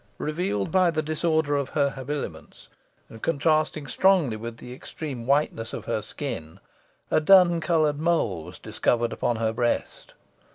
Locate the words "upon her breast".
9.13-10.13